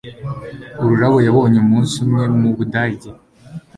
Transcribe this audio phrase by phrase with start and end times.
[0.83, 3.09] Ururabo yabonye umunsi umwe mu Budage